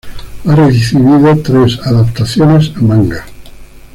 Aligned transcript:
Ha 0.47 0.55
recibido 0.55 1.37
tres 1.43 1.79
adaptaciones 1.85 2.71
a 2.75 2.79
manga. 2.81 3.23